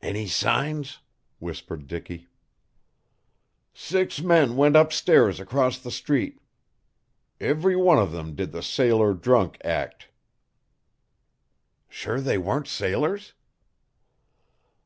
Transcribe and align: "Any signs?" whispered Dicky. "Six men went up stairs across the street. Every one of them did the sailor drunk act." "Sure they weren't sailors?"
"Any 0.00 0.26
signs?" 0.28 1.00
whispered 1.40 1.86
Dicky. 1.88 2.26
"Six 3.74 4.22
men 4.22 4.56
went 4.56 4.76
up 4.76 4.94
stairs 4.94 5.40
across 5.40 5.78
the 5.78 5.90
street. 5.90 6.40
Every 7.38 7.76
one 7.76 7.98
of 7.98 8.10
them 8.10 8.34
did 8.34 8.52
the 8.52 8.62
sailor 8.62 9.12
drunk 9.12 9.58
act." 9.62 10.08
"Sure 11.86 12.18
they 12.18 12.38
weren't 12.38 12.66
sailors?" 12.66 13.34